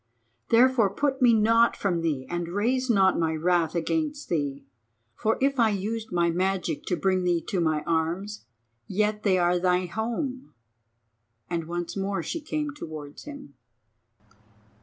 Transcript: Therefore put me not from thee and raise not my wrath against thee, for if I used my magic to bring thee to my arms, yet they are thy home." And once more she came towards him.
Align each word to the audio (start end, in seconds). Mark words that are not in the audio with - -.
Therefore 0.49 0.89
put 0.89 1.21
me 1.21 1.31
not 1.31 1.77
from 1.77 2.01
thee 2.01 2.25
and 2.27 2.47
raise 2.47 2.89
not 2.89 3.19
my 3.19 3.35
wrath 3.35 3.75
against 3.75 4.29
thee, 4.29 4.65
for 5.15 5.37
if 5.39 5.59
I 5.59 5.69
used 5.69 6.11
my 6.11 6.31
magic 6.31 6.85
to 6.87 6.95
bring 6.95 7.23
thee 7.23 7.39
to 7.49 7.61
my 7.61 7.83
arms, 7.83 8.43
yet 8.87 9.21
they 9.21 9.37
are 9.37 9.59
thy 9.59 9.85
home." 9.85 10.55
And 11.51 11.65
once 11.65 11.95
more 11.95 12.23
she 12.23 12.41
came 12.41 12.71
towards 12.73 13.25
him. 13.25 13.53